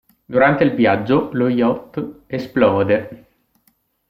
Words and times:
Durante 0.25 0.63
il 0.63 0.73
viaggio, 0.73 1.29
lo 1.33 1.47
yacht 1.47 2.23
esplode. 2.25 2.97